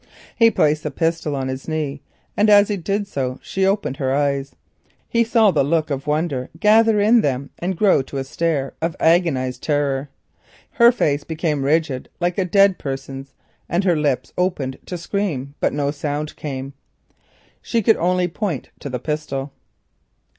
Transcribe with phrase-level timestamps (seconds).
[0.35, 2.01] He placed the pistol on his knee,
[2.35, 4.55] and as he did so she opened her eyes.
[5.07, 8.95] He saw the look of wonder gather in them and grow to a stare of
[8.99, 10.09] agonised terror.
[10.71, 13.35] Her face became rigid like a dead person's
[13.69, 16.73] and her lips opened to scream, but no cry came.
[17.61, 19.53] She could only point to the pistol.